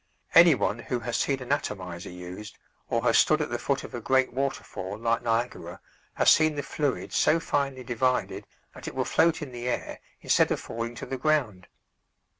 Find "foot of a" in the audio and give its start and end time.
3.59-4.01